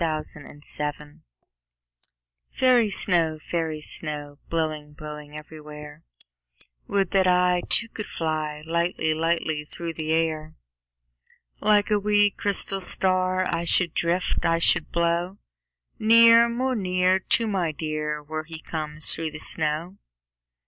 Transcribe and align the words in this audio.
Snow 0.01 0.23
Song 0.63 1.21
FAIRY 2.49 2.89
snow, 2.89 3.37
fairy 3.37 3.79
snow, 3.81 4.39
Blowing, 4.49 4.93
blowing 4.93 5.37
everywhere, 5.37 6.01
Would 6.87 7.11
that 7.11 7.27
I 7.27 7.61
Too, 7.69 7.87
could 7.87 8.07
fly 8.07 8.63
Lightly, 8.65 9.13
lightly 9.13 9.63
through 9.63 9.93
the 9.93 10.11
air. 10.11 10.55
Like 11.59 11.91
a 11.91 11.99
wee, 11.99 12.31
crystal 12.31 12.79
star 12.81 13.45
I 13.47 13.63
should 13.63 13.93
drift, 13.93 14.43
I 14.43 14.57
should 14.57 14.91
blow 14.91 15.37
Near, 15.99 16.49
more 16.49 16.73
near, 16.75 17.19
To 17.19 17.45
my 17.45 17.71
dear 17.71 18.23
Where 18.23 18.45
he 18.45 18.57
comes 18.59 19.13
through 19.13 19.29
the 19.29 19.37
snow. 19.39 19.99